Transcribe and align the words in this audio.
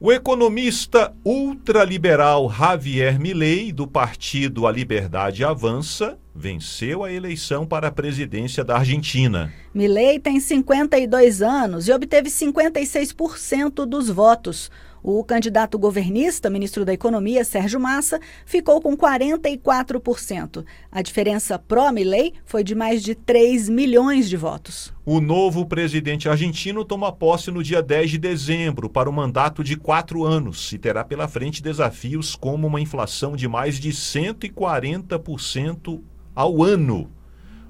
O 0.00 0.10
economista 0.10 1.14
ultraliberal 1.24 2.50
Javier 2.50 3.16
Milei, 3.16 3.70
do 3.70 3.86
partido 3.86 4.66
A 4.66 4.72
Liberdade 4.72 5.44
Avança, 5.44 6.18
venceu 6.34 7.04
a 7.04 7.12
eleição 7.12 7.64
para 7.64 7.86
a 7.86 7.92
presidência 7.92 8.64
da 8.64 8.76
Argentina. 8.76 9.52
Milei 9.72 10.18
tem 10.18 10.40
52 10.40 11.42
anos 11.42 11.86
e 11.86 11.92
obteve 11.92 12.28
56% 12.28 13.86
dos 13.86 14.10
votos. 14.10 14.68
O 15.06 15.22
candidato 15.22 15.78
governista, 15.78 16.48
ministro 16.48 16.82
da 16.82 16.94
Economia, 16.94 17.44
Sérgio 17.44 17.78
Massa, 17.78 18.18
ficou 18.46 18.80
com 18.80 18.96
44%. 18.96 20.64
A 20.90 21.02
diferença 21.02 21.58
pró-Milei 21.58 22.32
foi 22.46 22.64
de 22.64 22.74
mais 22.74 23.02
de 23.02 23.14
3 23.14 23.68
milhões 23.68 24.30
de 24.30 24.38
votos. 24.38 24.94
O 25.04 25.20
novo 25.20 25.66
presidente 25.66 26.26
argentino 26.26 26.86
toma 26.86 27.12
posse 27.12 27.50
no 27.50 27.62
dia 27.62 27.82
10 27.82 28.12
de 28.12 28.18
dezembro 28.18 28.88
para 28.88 29.10
um 29.10 29.12
mandato 29.12 29.62
de 29.62 29.76
quatro 29.76 30.24
anos 30.24 30.72
e 30.72 30.78
terá 30.78 31.04
pela 31.04 31.28
frente 31.28 31.62
desafios 31.62 32.34
como 32.34 32.66
uma 32.66 32.80
inflação 32.80 33.36
de 33.36 33.46
mais 33.46 33.78
de 33.78 33.90
140% 33.90 36.00
ao 36.34 36.62
ano. 36.62 37.10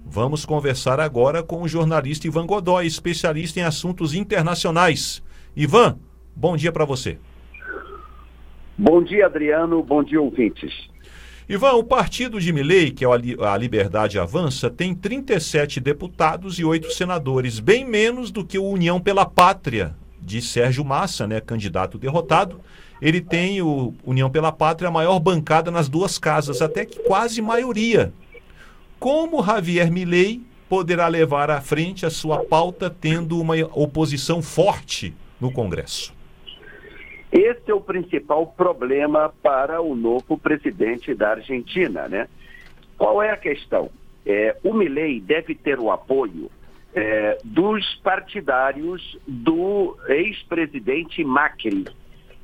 Vamos 0.06 0.44
conversar 0.44 1.00
agora 1.00 1.42
com 1.42 1.62
o 1.62 1.68
jornalista 1.68 2.28
Ivan 2.28 2.46
Godoy, 2.46 2.86
especialista 2.86 3.58
em 3.58 3.64
assuntos 3.64 4.14
internacionais. 4.14 5.20
Ivan, 5.56 5.98
Bom 6.36 6.56
dia 6.56 6.72
para 6.72 6.84
você. 6.84 7.18
Bom 8.76 9.02
dia, 9.02 9.26
Adriano. 9.26 9.82
Bom 9.82 10.02
dia, 10.02 10.20
ouvintes. 10.20 10.88
Ivan, 11.48 11.74
o 11.74 11.84
partido 11.84 12.40
de 12.40 12.52
Milei, 12.52 12.90
que 12.90 13.04
é 13.04 13.08
a 13.08 13.56
Liberdade 13.56 14.18
Avança, 14.18 14.70
tem 14.70 14.94
37 14.94 15.78
deputados 15.78 16.58
e 16.58 16.64
8 16.64 16.90
senadores, 16.90 17.60
bem 17.60 17.84
menos 17.84 18.30
do 18.30 18.44
que 18.44 18.58
o 18.58 18.64
União 18.64 18.98
pela 18.98 19.26
Pátria, 19.26 19.94
de 20.20 20.40
Sérgio 20.40 20.82
Massa, 20.82 21.26
né, 21.26 21.40
candidato 21.42 21.98
derrotado. 21.98 22.60
Ele 23.00 23.20
tem, 23.20 23.60
o 23.60 23.92
União 24.06 24.30
pela 24.30 24.50
Pátria, 24.50 24.88
a 24.88 24.92
maior 24.92 25.20
bancada 25.20 25.70
nas 25.70 25.86
duas 25.86 26.18
casas, 26.18 26.62
até 26.62 26.86
que 26.86 27.00
quase 27.00 27.42
maioria. 27.42 28.10
Como 28.98 29.44
Javier 29.44 29.92
Milei 29.92 30.40
poderá 30.66 31.08
levar 31.08 31.50
à 31.50 31.60
frente 31.60 32.06
a 32.06 32.10
sua 32.10 32.42
pauta 32.42 32.88
tendo 32.88 33.38
uma 33.38 33.54
oposição 33.74 34.40
forte 34.40 35.14
no 35.38 35.52
Congresso? 35.52 36.13
Esse 37.34 37.68
é 37.68 37.74
o 37.74 37.80
principal 37.80 38.46
problema 38.46 39.34
para 39.42 39.82
o 39.82 39.96
novo 39.96 40.38
presidente 40.38 41.12
da 41.12 41.30
Argentina, 41.30 42.06
né? 42.06 42.28
Qual 42.96 43.20
é 43.20 43.30
a 43.30 43.36
questão? 43.36 43.90
É, 44.24 44.56
o 44.62 44.72
Milei 44.72 45.20
deve 45.20 45.52
ter 45.56 45.80
o 45.80 45.90
apoio 45.90 46.48
é, 46.94 47.36
dos 47.42 47.84
partidários 48.04 49.18
do 49.26 49.98
ex-presidente 50.06 51.24
Macri, 51.24 51.86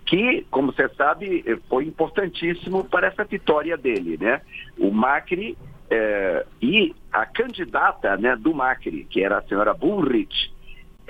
que, 0.05 0.45
como 0.51 0.73
você 0.73 0.89
sabe, 0.89 1.45
foi 1.69 1.85
importantíssimo 1.85 2.83
para 2.83 3.07
essa 3.07 3.23
vitória 3.23 3.77
dele, 3.77 4.19
né? 4.21 4.41
O 4.77 4.91
Macri 4.91 5.57
é, 5.89 6.45
e 6.61 6.93
a 7.13 7.25
candidata 7.27 8.17
né, 8.17 8.35
do 8.35 8.53
Macri, 8.53 9.07
que 9.09 9.23
era 9.23 9.39
a 9.39 9.43
senhora 9.43 9.73
Bullrich, 9.73 10.53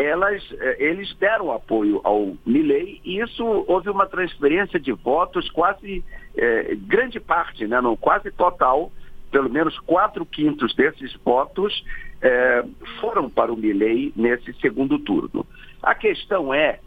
elas, 0.00 0.42
eh, 0.58 0.76
eles 0.78 1.14
deram 1.16 1.52
apoio 1.52 2.00
ao 2.04 2.34
Milley 2.46 3.00
e 3.04 3.20
isso 3.20 3.44
houve 3.68 3.90
uma 3.90 4.06
transferência 4.06 4.80
de 4.80 4.92
votos 4.92 5.50
quase 5.50 6.02
eh, 6.36 6.74
grande 6.86 7.20
parte, 7.20 7.66
né, 7.66 7.80
não, 7.80 7.96
quase 7.96 8.30
total, 8.30 8.90
pelo 9.30 9.50
menos 9.50 9.78
quatro 9.80 10.24
quintos 10.24 10.74
desses 10.74 11.14
votos 11.24 11.84
eh, 12.22 12.64
foram 13.00 13.28
para 13.28 13.52
o 13.52 13.56
Milley 13.56 14.12
nesse 14.16 14.52
segundo 14.54 14.98
turno. 14.98 15.46
A 15.82 15.94
questão 15.94 16.52
é 16.52 16.78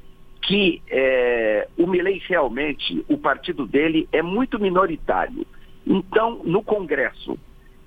que 0.41 0.81
o 1.77 1.87
Milley 1.87 2.21
realmente, 2.27 3.03
o 3.07 3.17
partido 3.17 3.65
dele 3.65 4.09
é 4.11 4.21
muito 4.21 4.59
minoritário. 4.59 5.47
Então, 5.87 6.41
no 6.43 6.61
Congresso, 6.61 7.39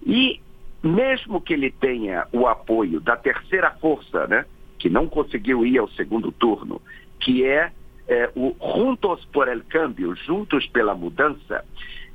e 0.07 0.41
mesmo 0.83 1.39
que 1.39 1.53
ele 1.53 1.71
tenha 1.71 2.27
o 2.33 2.47
apoio 2.47 2.99
da 2.99 3.15
terceira 3.15 3.73
força, 3.73 4.27
né, 4.27 4.47
que 4.79 4.89
não 4.89 5.09
conseguiu 5.09 5.65
ir 5.65 5.79
ao 5.79 5.89
segundo 5.91 6.31
turno, 6.33 6.81
que 7.21 7.45
é, 7.45 7.73
é 8.09 8.31
o 8.35 8.55
Juntos 8.61 9.25
por 9.33 9.49
el 9.49 9.65
Cambio, 9.65 10.15
Juntos 10.15 10.67
pela 10.67 10.95
Mudança, 10.95 11.65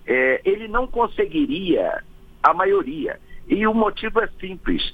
é, 0.05 0.41
ele 0.45 0.67
não 0.67 0.87
conseguiria 0.87 2.03
a 2.41 2.53
maioria. 2.53 3.19
E 3.47 3.65
o 3.67 3.73
motivo 3.73 4.21
é 4.21 4.27
simples. 4.39 4.93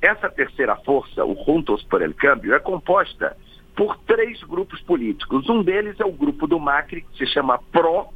Essa 0.00 0.30
terceira 0.30 0.76
força, 0.76 1.24
o 1.24 1.34
Juntos 1.44 1.82
por 1.84 2.02
el 2.02 2.14
Cambio, 2.14 2.54
é 2.54 2.58
composta 2.58 3.36
por 3.76 3.96
três 3.98 4.42
grupos 4.42 4.80
políticos. 4.82 5.48
Um 5.48 5.62
deles 5.62 5.98
é 6.00 6.04
o 6.04 6.12
grupo 6.12 6.46
do 6.46 6.58
Macri, 6.58 7.02
que 7.02 7.18
se 7.18 7.26
chama 7.26 7.60
PRO, 7.70 8.08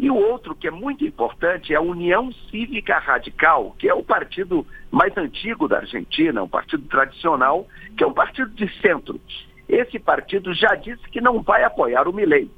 e 0.00 0.10
o 0.10 0.16
outro, 0.16 0.54
que 0.54 0.66
é 0.66 0.70
muito 0.70 1.04
importante, 1.04 1.74
é 1.74 1.76
a 1.76 1.80
União 1.82 2.32
Cívica 2.50 2.98
Radical, 2.98 3.76
que 3.78 3.86
é 3.86 3.92
o 3.92 4.02
partido 4.02 4.66
mais 4.90 5.14
antigo 5.14 5.68
da 5.68 5.76
Argentina, 5.76 6.42
um 6.42 6.48
partido 6.48 6.88
tradicional, 6.88 7.68
que 7.94 8.02
é 8.02 8.06
um 8.06 8.14
partido 8.14 8.48
de 8.48 8.66
centro. 8.80 9.20
Esse 9.68 9.98
partido 9.98 10.54
já 10.54 10.74
disse 10.74 11.02
que 11.10 11.20
não 11.20 11.42
vai 11.42 11.64
apoiar 11.64 12.08
o 12.08 12.14
Milei. 12.14 12.50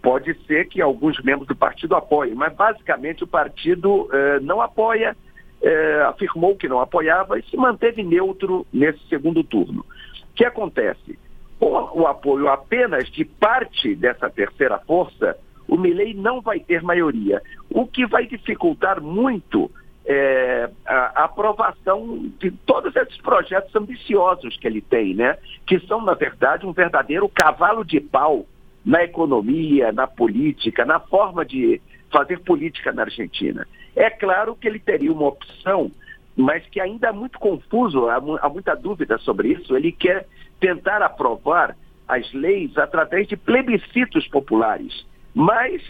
Pode 0.00 0.32
ser 0.46 0.68
que 0.68 0.80
alguns 0.80 1.22
membros 1.22 1.46
do 1.46 1.54
partido 1.54 1.94
apoiem, 1.94 2.34
mas 2.34 2.54
basicamente 2.54 3.22
o 3.24 3.26
partido 3.26 4.08
eh, 4.10 4.40
não 4.40 4.62
apoia, 4.62 5.14
eh, 5.60 6.02
afirmou 6.08 6.56
que 6.56 6.66
não 6.66 6.80
apoiava 6.80 7.38
e 7.38 7.42
se 7.42 7.58
manteve 7.58 8.02
neutro 8.02 8.66
nesse 8.72 9.06
segundo 9.08 9.44
turno. 9.44 9.80
O 9.80 10.34
que 10.34 10.46
acontece? 10.46 11.18
Com 11.58 11.90
o 11.92 12.06
apoio 12.06 12.48
apenas 12.48 13.06
de 13.10 13.26
parte 13.26 13.94
dessa 13.94 14.30
terceira 14.30 14.78
força, 14.78 15.36
o 15.68 15.76
Milley 15.76 16.14
não 16.14 16.40
vai 16.40 16.60
ter 16.60 16.82
maioria, 16.82 17.42
o 17.70 17.86
que 17.86 18.06
vai 18.06 18.26
dificultar 18.26 19.00
muito 19.00 19.70
é, 20.06 20.70
a, 20.86 21.22
a, 21.22 21.24
aprovação 21.24 22.30
de 22.38 22.50
todos 22.50 22.94
esses 22.94 23.16
projetos 23.18 23.74
ambiciosos 23.74 24.56
que 24.56 24.66
ele 24.66 24.80
tem, 24.80 25.14
né? 25.14 25.36
Que 25.66 25.80
são, 25.80 26.00
na 26.00 26.14
verdade, 26.14 26.64
um 26.64 26.72
verdadeiro 26.72 27.28
cavalo 27.28 27.84
de 27.84 28.00
pau 28.00 28.46
na 28.84 29.02
economia, 29.02 29.90
na 29.90 30.06
política, 30.06 30.84
na 30.84 31.00
forma 31.00 31.44
de 31.44 31.80
fazer 32.10 32.38
política 32.40 32.92
na 32.92 33.02
Argentina. 33.02 33.66
É 33.96 34.08
claro 34.08 34.54
que 34.54 34.68
ele 34.68 34.78
teria 34.78 35.12
uma 35.12 35.26
opção, 35.26 35.90
mas 36.36 36.64
que 36.66 36.80
ainda 36.80 37.08
é 37.08 37.12
muito 37.12 37.38
confuso, 37.40 38.06
há, 38.08 38.16
há 38.16 38.48
muita 38.48 38.76
dúvida 38.76 39.18
sobre 39.18 39.48
isso. 39.48 39.76
Ele 39.76 39.90
quer 39.90 40.28
tentar 40.60 41.02
aprovar 41.02 41.76
as 42.06 42.32
leis 42.32 42.78
através 42.78 43.26
de 43.26 43.36
plebiscitos 43.36 44.28
populares. 44.28 45.04
Mas 45.36 45.82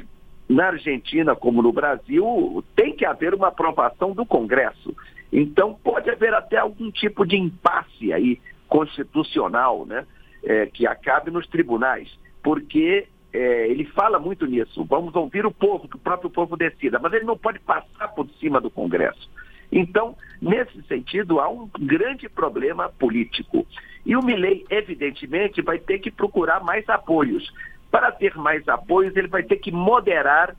na 0.49 0.67
Argentina, 0.67 1.37
como 1.37 1.63
no 1.63 1.73
Brasil, 1.73 2.65
tem 2.75 2.97
que 2.97 3.07
haver 3.07 3.33
uma 3.33 3.47
aprovação 3.47 4.11
do 4.11 4.27
Congresso. 4.27 4.93
Então 5.33 5.73
pode 5.85 6.11
haver 6.11 6.35
até 6.35 6.57
algum 6.57 6.91
tipo 6.91 7.25
de 7.25 7.37
impasse 7.37 8.13
aí 8.13 8.41
constitucional, 8.67 9.87
né? 9.87 10.05
É, 10.43 10.67
que 10.67 10.85
acabe 10.85 11.31
nos 11.31 11.47
tribunais, 11.47 12.09
porque 12.43 13.07
é, 13.33 13.69
ele 13.69 13.85
fala 13.85 14.19
muito 14.19 14.47
nisso. 14.47 14.85
Vamos 14.85 15.15
ouvir 15.15 15.47
o 15.47 15.53
povo, 15.53 15.89
que 15.89 15.97
o 15.97 16.01
próprio 16.01 16.29
povo 16.29 16.57
decida, 16.57 16.99
mas 16.99 17.13
ele 17.13 17.25
não 17.25 17.39
pode 17.39 17.61
passar 17.61 18.09
por 18.09 18.29
cima 18.41 18.61
do 18.61 18.71
Congresso. 18.71 19.31
Então, 19.71 20.17
nesse 20.43 20.83
sentido, 20.89 21.39
há 21.39 21.49
um 21.49 21.69
grande 21.79 22.29
problema 22.29 22.89
político. 22.89 23.65
E 24.05 24.17
o 24.17 24.23
Milley, 24.23 24.65
evidentemente, 24.71 25.63
vai 25.63 25.79
ter 25.79 26.01
que 26.01 26.11
procurar 26.11 26.65
mais 26.65 26.89
apoios. 26.89 27.49
Para 27.97 28.13
ter 28.13 28.37
mais 28.37 28.69
apoios, 28.69 29.17
ele 29.17 29.27
vai 29.27 29.43
ter 29.43 29.57
que 29.57 29.73
moderar 29.73 30.55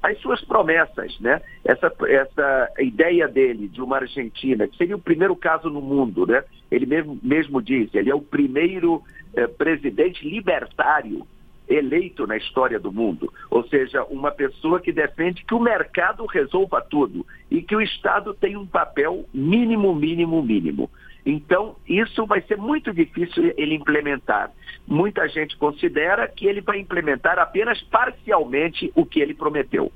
as 0.00 0.16
suas 0.20 0.40
promessas, 0.44 1.18
né? 1.18 1.42
Essa, 1.64 1.92
essa 2.06 2.70
ideia 2.78 3.26
dele 3.26 3.66
de 3.66 3.82
uma 3.82 3.96
Argentina, 3.96 4.68
que 4.68 4.76
seria 4.76 4.94
o 4.94 5.00
primeiro 5.00 5.34
caso 5.34 5.68
no 5.68 5.80
mundo, 5.80 6.24
né? 6.24 6.44
Ele 6.70 6.86
mesmo, 6.86 7.18
mesmo 7.20 7.60
diz, 7.60 7.92
ele 7.92 8.10
é 8.10 8.14
o 8.14 8.20
primeiro 8.20 9.02
eh, 9.34 9.48
presidente 9.48 10.24
libertário 10.24 11.26
eleito 11.68 12.28
na 12.28 12.36
história 12.36 12.78
do 12.78 12.92
mundo. 12.92 13.32
Ou 13.50 13.66
seja, 13.66 14.04
uma 14.04 14.30
pessoa 14.30 14.78
que 14.78 14.92
defende 14.92 15.44
que 15.44 15.54
o 15.54 15.60
mercado 15.60 16.24
resolva 16.26 16.80
tudo 16.80 17.26
e 17.50 17.60
que 17.60 17.74
o 17.74 17.82
Estado 17.82 18.32
tem 18.34 18.56
um 18.56 18.66
papel 18.66 19.26
mínimo, 19.34 19.92
mínimo, 19.96 20.40
mínimo. 20.44 20.88
Então, 21.24 21.76
isso 21.86 22.24
vai 22.26 22.40
ser 22.42 22.56
muito 22.56 22.92
difícil 22.92 23.52
ele 23.56 23.74
implementar. 23.74 24.50
Muita 24.86 25.28
gente 25.28 25.56
considera 25.56 26.26
que 26.26 26.46
ele 26.46 26.60
vai 26.60 26.78
implementar 26.78 27.38
apenas 27.38 27.80
parcialmente 27.82 28.90
o 28.94 29.04
que 29.04 29.20
ele 29.20 29.34
prometeu. 29.34 29.92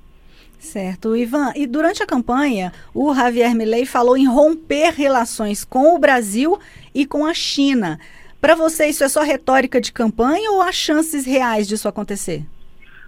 Certo, 0.58 1.16
Ivan. 1.16 1.52
E 1.56 1.66
durante 1.66 2.02
a 2.02 2.06
campanha, 2.06 2.72
o 2.94 3.12
Javier 3.14 3.54
Milei 3.54 3.84
falou 3.84 4.16
em 4.16 4.28
romper 4.28 4.92
relações 4.92 5.64
com 5.64 5.94
o 5.94 5.98
Brasil 5.98 6.58
e 6.94 7.04
com 7.04 7.26
a 7.26 7.34
China. 7.34 7.98
Para 8.40 8.54
você, 8.54 8.86
isso 8.86 9.02
é 9.02 9.08
só 9.08 9.22
retórica 9.22 9.80
de 9.80 9.92
campanha 9.92 10.50
ou 10.52 10.62
há 10.62 10.70
chances 10.70 11.26
reais 11.26 11.66
disso 11.66 11.88
acontecer? 11.88 12.44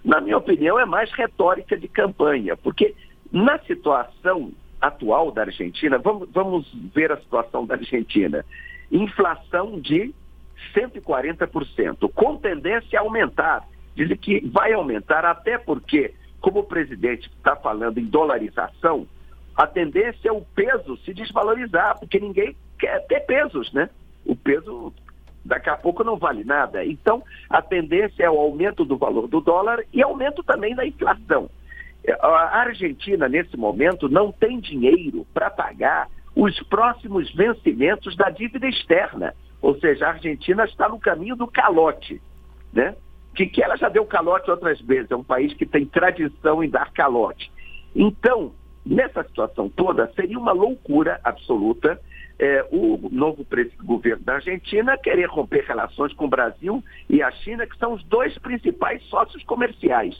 Na 0.03 0.19
minha 0.19 0.37
opinião, 0.37 0.79
é 0.79 0.85
mais 0.85 1.11
retórica 1.13 1.77
de 1.77 1.87
campanha, 1.87 2.57
porque 2.57 2.93
na 3.31 3.57
situação 3.59 4.51
atual 4.87 5.31
da 5.31 5.41
Argentina, 5.43 5.97
vamos, 5.97 6.29
vamos 6.31 6.71
ver 6.93 7.11
a 7.11 7.17
situação 7.17 7.65
da 7.65 7.75
Argentina. 7.75 8.45
Inflação 8.91 9.79
de 9.79 10.13
140%, 10.73 12.11
com 12.13 12.37
tendência 12.37 12.99
a 12.99 13.01
aumentar. 13.01 13.67
dizem 13.95 14.17
que 14.17 14.39
vai 14.47 14.73
aumentar, 14.73 15.25
até 15.25 15.57
porque, 15.57 16.13
como 16.39 16.59
o 16.59 16.63
presidente 16.63 17.29
está 17.37 17.55
falando 17.55 17.97
em 17.97 18.05
dolarização, 18.05 19.07
a 19.55 19.65
tendência 19.65 20.29
é 20.29 20.31
o 20.31 20.41
peso 20.41 20.97
se 20.97 21.13
desvalorizar, 21.13 21.97
porque 21.97 22.19
ninguém 22.19 22.55
quer 22.77 23.05
ter 23.07 23.21
pesos, 23.21 23.71
né? 23.71 23.89
O 24.25 24.35
peso 24.35 24.93
daqui 25.45 25.69
a 25.69 25.77
pouco 25.77 26.03
não 26.03 26.17
vale 26.17 26.43
nada. 26.43 26.83
Então, 26.83 27.23
a 27.49 27.61
tendência 27.61 28.23
é 28.23 28.29
o 28.29 28.39
aumento 28.39 28.83
do 28.83 28.97
valor 28.97 29.27
do 29.27 29.39
dólar 29.39 29.85
e 29.93 30.01
aumento 30.01 30.43
também 30.43 30.75
da 30.75 30.85
inflação. 30.85 31.49
A 32.19 32.59
Argentina, 32.59 33.27
nesse 33.27 33.57
momento, 33.57 34.07
não 34.07 34.31
tem 34.31 34.59
dinheiro 34.59 35.25
para 35.33 35.49
pagar 35.49 36.07
os 36.35 36.57
próximos 36.63 37.33
vencimentos 37.33 38.15
da 38.15 38.29
dívida 38.29 38.67
externa. 38.67 39.33
Ou 39.61 39.77
seja, 39.79 40.05
a 40.05 40.09
Argentina 40.11 40.65
está 40.65 40.87
no 40.89 40.99
caminho 40.99 41.35
do 41.35 41.47
calote. 41.47 42.21
Né? 42.73 42.95
Que, 43.33 43.47
que 43.47 43.63
ela 43.63 43.77
já 43.77 43.89
deu 43.89 44.05
calote 44.05 44.51
outras 44.51 44.79
vezes, 44.81 45.09
é 45.09 45.15
um 45.15 45.23
país 45.23 45.53
que 45.53 45.65
tem 45.65 45.85
tradição 45.85 46.63
em 46.63 46.69
dar 46.69 46.91
calote. 46.91 47.51
Então, 47.95 48.51
nessa 48.85 49.23
situação 49.23 49.69
toda, 49.69 50.11
seria 50.15 50.37
uma 50.37 50.51
loucura 50.51 51.19
absoluta 51.23 51.99
é, 52.37 52.67
o 52.69 53.09
novo 53.11 53.45
governo 53.83 54.23
da 54.23 54.35
Argentina 54.35 54.97
querer 54.97 55.25
romper 55.25 55.63
relações 55.65 56.13
com 56.13 56.25
o 56.25 56.29
Brasil 56.29 56.83
e 57.09 57.21
a 57.21 57.31
China, 57.31 57.65
que 57.65 57.77
são 57.77 57.93
os 57.93 58.03
dois 58.03 58.37
principais 58.39 59.01
sócios 59.05 59.41
comerciais 59.43 60.15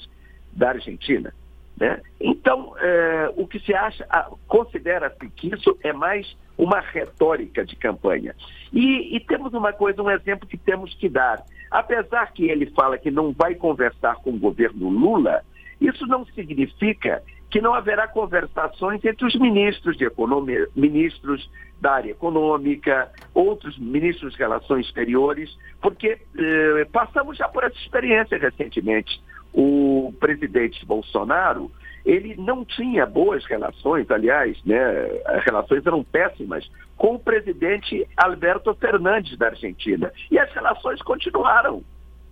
da 0.53 0.69
Argentina. 0.69 1.33
Né? 1.77 2.01
Então, 2.21 2.73
é, 2.79 3.33
o 3.35 3.45
que 3.45 3.59
se 3.59 3.73
acha, 3.73 4.05
considera-se 4.47 5.29
que 5.29 5.53
isso 5.53 5.77
é 5.83 5.91
mais 5.91 6.35
uma 6.57 6.79
retórica 6.79 7.65
de 7.65 7.75
campanha. 7.75 8.33
E, 8.71 9.15
e, 9.15 9.19
temos 9.19 9.53
uma 9.53 9.73
coisa, 9.73 10.01
um 10.01 10.09
exemplo 10.09 10.47
que 10.47 10.57
temos 10.57 10.93
que 10.93 11.09
dar. 11.09 11.43
Apesar 11.69 12.31
que 12.31 12.49
ele 12.49 12.67
fala 12.67 12.97
que 12.97 13.11
não 13.11 13.33
vai 13.33 13.55
conversar 13.55 14.15
com 14.17 14.31
o 14.31 14.39
governo 14.39 14.89
Lula, 14.89 15.43
isso 15.81 16.07
não 16.07 16.25
significa 16.27 17.21
que 17.49 17.61
não 17.61 17.73
haverá 17.73 18.07
conversações 18.07 19.03
entre 19.03 19.25
os 19.25 19.35
ministros 19.35 19.97
de 19.97 20.05
economia, 20.05 20.67
ministros 20.75 21.49
da 21.79 21.93
área 21.93 22.11
econômica, 22.11 23.11
outros 23.33 23.77
ministros 23.77 24.33
de 24.33 24.39
relações 24.39 24.85
exteriores, 24.87 25.57
porque 25.81 26.17
eh, 26.37 26.87
passamos 26.91 27.37
já 27.37 27.47
por 27.47 27.63
essa 27.63 27.77
experiência 27.77 28.37
recentemente. 28.37 29.21
O 29.55 30.13
presidente 30.19 30.85
Bolsonaro, 30.85 31.71
ele 32.05 32.35
não 32.35 32.65
tinha 32.65 33.05
boas 33.05 33.45
relações, 33.45 34.11
aliás, 34.11 34.61
né, 34.65 34.77
as 35.25 35.43
relações 35.45 35.85
eram 35.85 36.03
péssimas, 36.03 36.69
com 36.97 37.15
o 37.15 37.19
presidente 37.19 38.05
Alberto 38.17 38.75
Fernandes 38.75 39.37
da 39.37 39.47
Argentina. 39.47 40.11
E 40.29 40.37
as 40.37 40.51
relações 40.53 41.01
continuaram. 41.01 41.81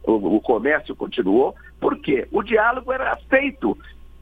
O, 0.03 0.35
o 0.35 0.41
comércio 0.41 0.93
continuou, 0.93 1.55
porque 1.79 2.27
o 2.29 2.43
diálogo 2.43 2.91
era 2.91 3.15
feito 3.29 3.77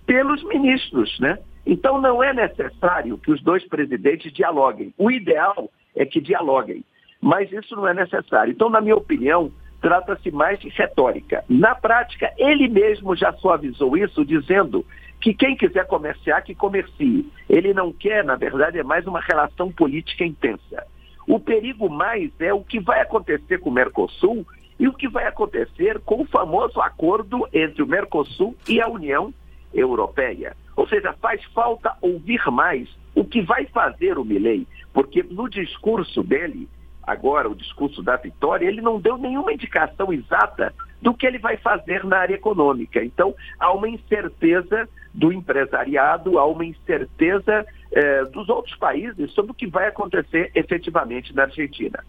pelos 0.05 0.43
ministros, 0.43 1.19
né? 1.19 1.39
Então 1.65 1.99
não 1.99 2.23
é 2.23 2.33
necessário 2.33 3.17
que 3.17 3.31
os 3.31 3.41
dois 3.41 3.67
presidentes 3.67 4.31
dialoguem. 4.31 4.93
O 4.97 5.09
ideal 5.09 5.71
é 5.95 6.05
que 6.05 6.21
dialoguem, 6.21 6.83
mas 7.19 7.51
isso 7.51 7.75
não 7.75 7.87
é 7.87 7.93
necessário. 7.93 8.51
Então, 8.51 8.69
na 8.69 8.79
minha 8.81 8.95
opinião, 8.95 9.51
trata-se 9.81 10.31
mais 10.31 10.59
de 10.59 10.69
retórica. 10.69 11.43
Na 11.49 11.73
prática, 11.73 12.31
ele 12.37 12.67
mesmo 12.67 13.15
já 13.15 13.33
suavizou 13.33 13.97
isso, 13.97 14.23
dizendo 14.23 14.85
que 15.19 15.33
quem 15.33 15.55
quiser 15.55 15.85
comerciar, 15.87 16.43
que 16.43 16.55
comercie. 16.55 17.31
Ele 17.49 17.73
não 17.73 17.91
quer, 17.91 18.23
na 18.23 18.35
verdade, 18.35 18.79
é 18.79 18.83
mais 18.83 19.05
uma 19.05 19.19
relação 19.19 19.71
política 19.71 20.23
intensa. 20.23 20.85
O 21.27 21.39
perigo 21.39 21.89
mais 21.89 22.31
é 22.39 22.53
o 22.53 22.63
que 22.63 22.79
vai 22.79 23.01
acontecer 23.01 23.59
com 23.59 23.69
o 23.69 23.73
Mercosul 23.73 24.45
e 24.79 24.87
o 24.87 24.93
que 24.93 25.07
vai 25.07 25.25
acontecer 25.27 25.99
com 25.99 26.21
o 26.21 26.25
famoso 26.25 26.81
acordo 26.81 27.47
entre 27.53 27.83
o 27.83 27.87
Mercosul 27.87 28.55
e 28.67 28.81
a 28.81 28.87
União 28.87 29.33
Europeia. 29.73 30.55
Ou 30.75 30.87
seja, 30.87 31.13
faz 31.21 31.43
falta 31.53 31.95
ouvir 32.01 32.41
mais 32.51 32.89
o 33.13 33.23
que 33.23 33.41
vai 33.41 33.65
fazer 33.65 34.17
o 34.17 34.25
Milley, 34.25 34.67
porque 34.93 35.21
no 35.23 35.47
discurso 35.49 36.23
dele, 36.23 36.67
agora 37.03 37.49
o 37.49 37.55
discurso 37.55 38.01
da 38.01 38.15
vitória, 38.15 38.67
ele 38.67 38.81
não 38.81 38.99
deu 38.99 39.17
nenhuma 39.17 39.53
indicação 39.53 40.11
exata 40.13 40.73
do 41.01 41.13
que 41.13 41.25
ele 41.25 41.39
vai 41.39 41.57
fazer 41.57 42.03
na 42.05 42.17
área 42.17 42.35
econômica. 42.35 43.03
Então, 43.03 43.35
há 43.59 43.73
uma 43.73 43.89
incerteza 43.89 44.87
do 45.13 45.31
empresariado, 45.31 46.37
há 46.37 46.45
uma 46.45 46.63
incerteza 46.63 47.65
eh, 47.91 48.25
dos 48.25 48.47
outros 48.49 48.75
países 48.75 49.31
sobre 49.31 49.51
o 49.51 49.55
que 49.55 49.67
vai 49.67 49.87
acontecer 49.87 50.51
efetivamente 50.53 51.33
na 51.35 51.43
Argentina. 51.43 52.03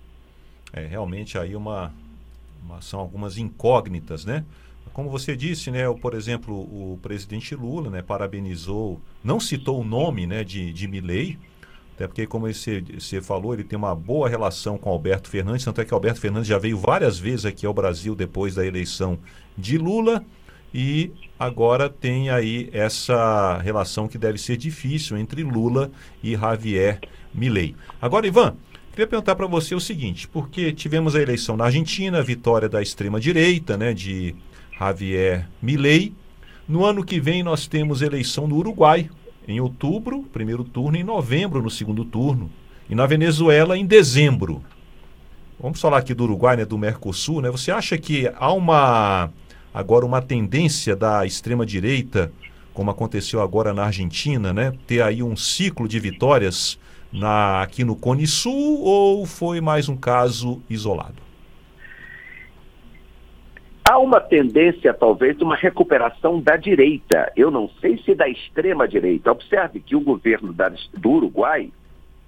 É 0.72 0.86
realmente 0.86 1.36
aí 1.38 1.56
uma, 1.56 1.92
uma 2.62 2.80
são 2.80 3.00
algumas 3.00 3.38
incógnitas, 3.38 4.24
né? 4.24 4.44
Como 4.92 5.08
você 5.08 5.34
disse, 5.34 5.70
né, 5.70 5.88
o, 5.88 5.94
por 5.94 6.12
exemplo, 6.12 6.54
o 6.54 6.98
presidente 7.00 7.54
Lula 7.54 7.88
né, 7.88 8.02
parabenizou, 8.02 9.00
não 9.24 9.40
citou 9.40 9.80
o 9.80 9.84
nome 9.84 10.26
né, 10.26 10.44
de, 10.44 10.70
de 10.70 10.86
Milley, 10.86 11.38
até 11.94 12.06
porque, 12.06 12.26
como 12.26 12.52
você, 12.52 12.82
você 12.98 13.20
falou, 13.20 13.54
ele 13.54 13.64
tem 13.64 13.78
uma 13.78 13.94
boa 13.94 14.28
relação 14.28 14.78
com 14.78 14.90
Alberto 14.90 15.28
Fernandes, 15.28 15.64
tanto 15.64 15.80
é 15.80 15.84
que 15.84 15.92
Alberto 15.92 16.20
Fernandes 16.20 16.48
já 16.48 16.58
veio 16.58 16.78
várias 16.78 17.18
vezes 17.18 17.44
aqui 17.44 17.66
ao 17.66 17.74
Brasil 17.74 18.14
depois 18.14 18.54
da 18.54 18.66
eleição 18.66 19.18
de 19.56 19.76
Lula 19.76 20.24
e 20.74 21.12
agora 21.38 21.88
tem 21.88 22.30
aí 22.30 22.70
essa 22.72 23.58
relação 23.58 24.08
que 24.08 24.16
deve 24.16 24.38
ser 24.38 24.56
difícil 24.56 25.18
entre 25.18 25.42
Lula 25.42 25.90
e 26.22 26.34
Javier 26.34 27.00
Milei. 27.34 27.74
Agora, 28.00 28.26
Ivan, 28.26 28.56
queria 28.90 29.06
perguntar 29.06 29.34
para 29.34 29.46
você 29.46 29.74
o 29.74 29.80
seguinte, 29.80 30.26
porque 30.26 30.72
tivemos 30.72 31.14
a 31.14 31.20
eleição 31.20 31.56
na 31.56 31.64
Argentina, 31.64 32.18
a 32.18 32.22
vitória 32.22 32.68
da 32.68 32.80
extrema 32.80 33.20
direita, 33.20 33.76
né, 33.76 33.92
de 33.92 34.34
Javier 34.78 35.46
Milei. 35.60 36.14
No 36.66 36.84
ano 36.84 37.04
que 37.04 37.20
vem 37.20 37.42
nós 37.42 37.66
temos 37.66 38.00
eleição 38.00 38.46
no 38.46 38.56
Uruguai, 38.56 39.10
em 39.46 39.60
outubro, 39.60 40.22
primeiro 40.32 40.64
turno, 40.64 40.96
em 40.96 41.04
novembro, 41.04 41.62
no 41.62 41.70
segundo 41.70 42.04
turno, 42.04 42.50
e 42.88 42.94
na 42.94 43.06
Venezuela 43.06 43.76
em 43.76 43.86
dezembro. 43.86 44.62
Vamos 45.58 45.80
falar 45.80 45.98
aqui 45.98 46.12
do 46.12 46.24
Uruguai, 46.24 46.56
né, 46.56 46.64
do 46.64 46.76
Mercosul, 46.76 47.40
né? 47.40 47.50
Você 47.50 47.70
acha 47.70 47.96
que 47.96 48.30
há 48.36 48.52
uma 48.52 49.30
agora 49.72 50.04
uma 50.04 50.20
tendência 50.20 50.94
da 50.94 51.24
extrema 51.24 51.64
direita, 51.64 52.32
como 52.74 52.90
aconteceu 52.90 53.40
agora 53.40 53.72
na 53.72 53.84
Argentina, 53.84 54.52
né, 54.52 54.72
ter 54.86 55.02
aí 55.02 55.22
um 55.22 55.36
ciclo 55.36 55.86
de 55.86 55.98
vitórias 55.98 56.78
na 57.12 57.62
aqui 57.62 57.84
no 57.84 57.94
Cone 57.94 58.26
Sul 58.26 58.80
ou 58.80 59.24
foi 59.24 59.60
mais 59.60 59.88
um 59.88 59.96
caso 59.96 60.60
isolado? 60.68 61.21
Há 63.84 63.98
uma 63.98 64.20
tendência, 64.20 64.94
talvez, 64.94 65.36
de 65.36 65.42
uma 65.42 65.56
recuperação 65.56 66.40
da 66.40 66.56
direita. 66.56 67.32
Eu 67.36 67.50
não 67.50 67.68
sei 67.80 67.98
se 67.98 68.14
da 68.14 68.28
extrema 68.28 68.86
direita. 68.86 69.32
Observe 69.32 69.80
que 69.80 69.96
o 69.96 70.00
governo 70.00 70.54
do 70.94 71.10
Uruguai 71.10 71.70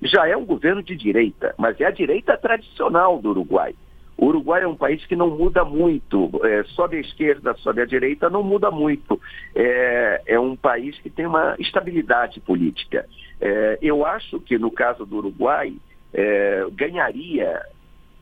já 0.02 0.26
é 0.26 0.36
um 0.36 0.44
governo 0.44 0.82
de 0.82 0.96
direita, 0.96 1.54
mas 1.56 1.80
é 1.80 1.86
a 1.86 1.90
direita 1.90 2.36
tradicional 2.36 3.18
do 3.18 3.30
Uruguai. 3.30 3.74
O 4.16 4.26
Uruguai 4.26 4.62
é 4.62 4.66
um 4.66 4.76
país 4.76 5.04
que 5.06 5.16
não 5.16 5.30
muda 5.30 5.64
muito, 5.64 6.30
é, 6.44 6.62
sobe 6.64 6.96
a 6.96 7.00
esquerda, 7.00 7.54
sobe 7.54 7.80
a 7.80 7.86
direita, 7.86 8.28
não 8.28 8.42
muda 8.42 8.70
muito. 8.70 9.20
É, 9.54 10.22
é 10.26 10.40
um 10.40 10.54
país 10.56 10.98
que 11.00 11.10
tem 11.10 11.26
uma 11.26 11.56
estabilidade 11.58 12.40
política. 12.40 13.06
É, 13.40 13.78
eu 13.80 14.04
acho 14.04 14.40
que 14.40 14.58
no 14.58 14.70
caso 14.70 15.06
do 15.06 15.16
Uruguai, 15.16 15.74
é, 16.12 16.64
ganharia 16.72 17.60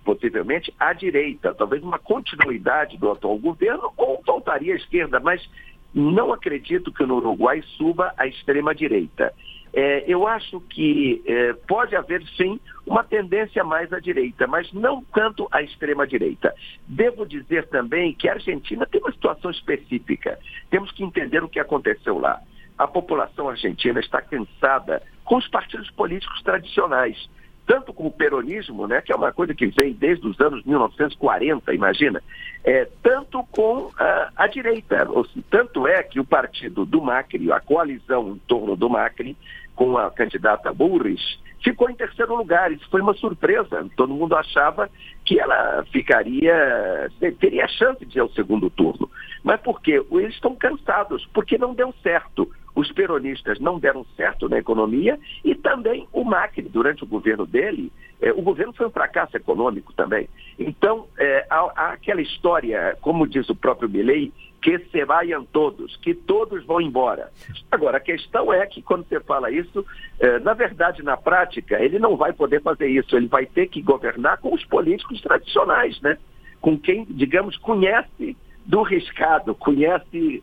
possivelmente 0.05 0.73
à 0.79 0.93
direita, 0.93 1.55
talvez 1.55 1.83
uma 1.83 1.99
continuidade 1.99 2.97
do 2.99 3.11
atual 3.11 3.39
governo 3.39 3.93
ou 3.97 4.23
voltaria 4.27 4.75
à 4.75 4.77
esquerda, 4.77 5.21
mas 5.21 5.47
não 5.95 6.33
acredito 6.33 6.93
que 6.93 7.05
no 7.05 7.17
Uruguai 7.17 7.63
suba 7.77 8.15
a 8.17 8.27
extrema-direita. 8.27 9.33
É, 9.75 10.05
eu 10.07 10.27
acho 10.27 10.61
que 10.61 11.23
é, 11.27 11.55
pode 11.67 11.97
haver 11.97 12.23
sim 12.37 12.61
uma 12.87 13.03
tendência 13.03 13.65
mais 13.65 13.91
à 13.93 14.01
direita, 14.01 14.47
mas 14.47 14.71
não 14.73 15.03
tanto 15.15 15.49
à 15.51 15.63
extrema-direita. 15.63 16.55
Devo 16.87 17.25
dizer 17.25 17.69
também 17.69 18.13
que 18.13 18.29
a 18.29 18.35
Argentina 18.35 18.85
tem 18.85 19.01
uma 19.01 19.13
situação 19.13 19.51
específica. 19.51 20.39
Temos 20.71 20.91
que 20.93 21.03
entender 21.03 21.43
o 21.43 21.49
que 21.49 21.59
aconteceu 21.59 22.19
lá. 22.19 22.41
A 22.77 22.87
população 22.87 23.49
argentina 23.49 24.01
está 24.01 24.21
cansada 24.21 25.03
com 25.25 25.37
os 25.37 25.49
partidos 25.49 25.91
políticos 25.93 26.43
tradicionais 26.43 27.31
tanto 27.67 27.93
com 27.93 28.07
o 28.07 28.11
peronismo, 28.11 28.87
né, 28.87 29.01
que 29.01 29.13
é 29.13 29.17
uma 29.17 29.33
coisa 29.33 29.55
que 29.55 29.67
vem 29.67 29.93
desde 29.93 30.27
os 30.27 30.41
anos 30.41 30.65
1940, 30.65 31.73
imagina, 31.75 32.23
é, 32.65 32.89
tanto 33.03 33.45
com 33.51 33.91
a, 33.99 34.31
a 34.37 34.47
direita. 34.47 35.07
Tanto 35.51 35.87
é 35.87 36.03
que 36.03 36.21
o 36.21 36.25
partido 36.25 36.85
do 36.85 37.01
Macri, 37.01 37.51
a 37.51 37.61
coalizão 37.61 38.31
em 38.31 38.39
torno 38.47 38.77
do 38.77 38.89
Macri, 38.89 39.37
com 39.75 39.97
a 39.97 40.11
candidata 40.11 40.73
Burris, 40.73 41.39
ficou 41.63 41.89
em 41.89 41.95
terceiro 41.95 42.37
lugar. 42.37 42.73
Isso 42.73 42.89
foi 42.91 43.01
uma 43.01 43.15
surpresa. 43.15 43.87
Todo 43.97 44.15
mundo 44.15 44.37
achava 44.37 44.91
que 45.25 45.39
ela 45.41 45.85
ficaria, 45.91 47.11
teria 47.41 47.67
chance 47.69 48.05
de 48.05 48.19
ir 48.19 48.21
ao 48.21 48.31
segundo 48.31 48.69
turno. 48.71 49.09
Mas 49.43 49.61
por 49.61 49.81
quê? 49.81 50.05
Eles 50.13 50.35
estão 50.35 50.55
cansados, 50.55 51.27
porque 51.33 51.59
não 51.59 51.75
deu 51.75 51.93
certo 52.03 52.49
os 52.75 52.91
peronistas 52.93 53.59
não 53.61 53.79
deram 53.79 54.05
certo 54.17 54.49
na 54.49 54.59
economia 54.59 55.19
e 55.45 55.55
também 55.55 56.07
o 56.13 56.25
Macri, 56.25 56.63
durante 56.63 57.05
o 57.05 57.07
governo 57.07 57.47
dele, 57.47 57.93
é, 58.21 58.33
o 58.33 58.41
governo 58.41 58.73
foi 58.73 58.87
um 58.87 58.91
fracasso 58.91 59.37
econômico 59.37 59.93
também. 59.93 60.29
Então, 60.59 61.07
é, 61.19 61.47
há, 61.51 61.61
há, 61.75 61.93
aquela 61.93 62.23
história, 62.23 62.97
como 63.01 63.27
diz 63.27 63.49
o 63.49 63.55
próprio 63.55 63.89
Milley, 63.89 64.33
que 64.63 64.79
se 64.79 65.05
vayam 65.05 65.45
todos, 65.45 65.97
que 65.97 66.15
todos 66.15 66.65
vão 66.65 66.81
embora. 66.81 67.31
Agora, 67.69 67.97
a 67.97 68.01
questão 68.01 68.53
é 68.53 68.65
que 68.65 68.81
quando 68.81 69.05
você 69.09 69.19
fala 69.19 69.51
isso, 69.51 69.85
eh, 70.21 70.39
na 70.39 70.55
verdade, 70.55 71.03
na 71.03 71.17
prática, 71.17 71.83
ele 71.83 71.99
não 71.99 72.17
vai 72.17 72.33
poder 72.33 72.63
fazer 72.63 72.87
isso, 72.87 73.17
ele 73.17 73.27
vai 73.27 73.45
ter 73.45 73.67
que 73.67 73.83
governar 73.83 74.39
com 74.39 74.55
os 74.55 74.65
políticos 74.65 75.21
tradicionais, 75.21 76.01
né? 76.01 76.17
Com 76.61 76.79
quem, 76.79 77.05
digamos, 77.11 77.57
conhece 77.57 78.37
do 78.65 78.83
riscado, 78.83 79.55
conhece, 79.55 80.43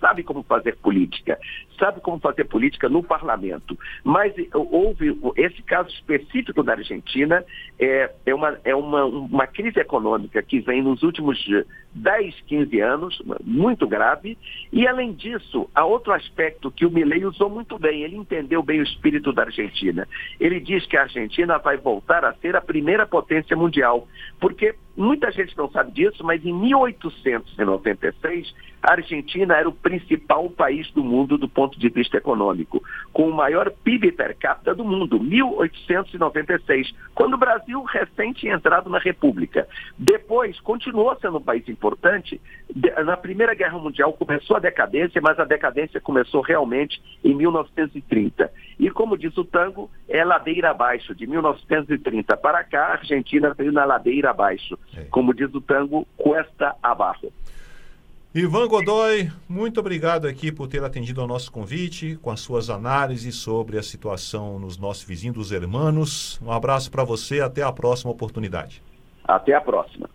sabe 0.00 0.22
como 0.22 0.42
fazer 0.42 0.76
política, 0.76 1.38
sabe 1.78 2.00
como 2.00 2.18
fazer 2.18 2.44
política 2.44 2.88
no 2.88 3.02
parlamento. 3.02 3.78
Mas 4.04 4.32
houve 4.52 5.18
esse 5.36 5.62
caso 5.62 5.88
específico 5.90 6.62
da 6.62 6.72
Argentina, 6.72 7.44
é, 7.78 8.10
é, 8.26 8.34
uma, 8.34 8.58
é 8.64 8.74
uma, 8.74 9.04
uma 9.04 9.46
crise 9.46 9.80
econômica 9.80 10.42
que 10.42 10.60
vem 10.60 10.82
nos 10.82 11.02
últimos 11.02 11.38
10, 11.96 12.34
15 12.46 12.80
anos, 12.80 13.22
muito 13.42 13.86
grave, 13.86 14.36
e 14.72 14.86
além 14.86 15.12
disso, 15.12 15.68
há 15.74 15.84
outro 15.84 16.12
aspecto 16.12 16.70
que 16.70 16.84
o 16.84 16.90
Milley 16.90 17.24
usou 17.24 17.48
muito 17.48 17.78
bem, 17.78 18.02
ele 18.02 18.16
entendeu 18.16 18.62
bem 18.62 18.80
o 18.80 18.82
espírito 18.82 19.32
da 19.32 19.44
Argentina. 19.44 20.06
Ele 20.38 20.60
diz 20.60 20.84
que 20.86 20.96
a 20.96 21.02
Argentina 21.02 21.58
vai 21.58 21.76
voltar 21.76 22.24
a 22.24 22.34
ser 22.34 22.54
a 22.54 22.60
primeira 22.60 23.06
potência 23.06 23.56
mundial, 23.56 24.06
porque 24.38 24.74
muita 24.96 25.32
gente 25.32 25.56
não 25.56 25.70
sabe 25.70 25.92
disso, 25.92 26.22
mas 26.22 26.44
em 26.44 26.52
1896 26.52 28.54
a 28.82 28.92
Argentina 28.92 29.56
era 29.56 29.68
o 29.68 29.72
principal 29.72 30.48
país 30.50 30.90
do 30.92 31.02
mundo 31.02 31.36
do 31.36 31.48
ponto 31.48 31.78
de 31.78 31.88
vista 31.88 32.18
econômico, 32.18 32.82
com 33.12 33.28
o 33.28 33.34
maior 33.34 33.70
PIB 33.70 34.12
per 34.12 34.36
capita 34.36 34.74
do 34.74 34.84
mundo, 34.84 35.18
1896, 35.18 36.94
quando 37.14 37.34
o 37.34 37.38
Brasil 37.38 37.82
recém 37.82 38.32
tinha 38.32 38.54
entrado 38.54 38.88
na 38.88 38.98
República. 38.98 39.66
Depois, 39.98 40.60
continuou 40.60 41.16
sendo 41.16 41.38
um 41.38 41.42
país 41.42 41.68
importante. 41.68 41.85
Na 43.04 43.16
Primeira 43.16 43.54
Guerra 43.54 43.78
Mundial 43.78 44.12
começou 44.12 44.56
a 44.56 44.60
decadência, 44.60 45.20
mas 45.20 45.38
a 45.38 45.44
decadência 45.44 46.00
começou 46.00 46.40
realmente 46.40 47.00
em 47.22 47.34
1930. 47.34 48.50
E 48.78 48.90
como 48.90 49.16
diz 49.16 49.36
o 49.36 49.44
tango, 49.44 49.90
é 50.08 50.24
ladeira 50.24 50.70
abaixo. 50.70 51.14
De 51.14 51.26
1930 51.26 52.36
para 52.36 52.64
cá, 52.64 52.86
a 52.86 52.92
Argentina 52.92 53.54
veio 53.54 53.72
na 53.72 53.84
ladeira 53.84 54.30
abaixo. 54.30 54.78
É. 54.96 55.04
Como 55.04 55.32
diz 55.32 55.54
o 55.54 55.60
tango, 55.60 56.06
cuesta 56.16 56.74
abaixo. 56.82 57.32
Ivan 58.34 58.68
Godoy, 58.68 59.30
muito 59.48 59.80
obrigado 59.80 60.26
aqui 60.26 60.52
por 60.52 60.68
ter 60.68 60.84
atendido 60.84 61.22
ao 61.22 61.26
nosso 61.26 61.50
convite, 61.50 62.16
com 62.20 62.30
as 62.30 62.40
suas 62.40 62.68
análises 62.68 63.36
sobre 63.36 63.78
a 63.78 63.82
situação 63.82 64.58
nos 64.58 64.76
nossos 64.76 65.04
vizinhos, 65.04 65.36
dos 65.36 65.52
hermanos. 65.52 66.38
Um 66.42 66.52
abraço 66.52 66.90
para 66.90 67.02
você, 67.02 67.40
até 67.40 67.62
a 67.62 67.72
próxima 67.72 68.10
oportunidade. 68.10 68.82
Até 69.26 69.54
a 69.54 69.60
próxima. 69.62 70.10